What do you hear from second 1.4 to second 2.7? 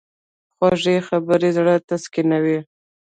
زړه تسکینوي.